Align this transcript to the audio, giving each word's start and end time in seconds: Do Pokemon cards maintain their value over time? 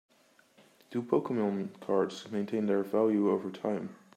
Do 0.89 1.03
Pokemon 1.03 1.79
cards 1.79 2.31
maintain 2.31 2.65
their 2.65 2.81
value 2.81 3.29
over 3.29 3.51
time? 3.51 3.95